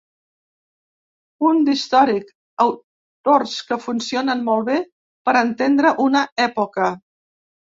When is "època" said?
6.51-6.91